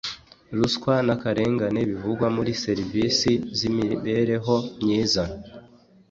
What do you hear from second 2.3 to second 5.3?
muri servisi z’imibereho myiza